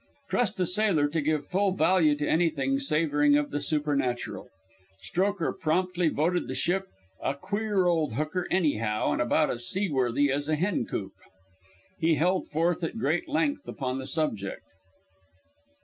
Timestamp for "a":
0.59-0.65, 7.21-7.35, 10.49-10.55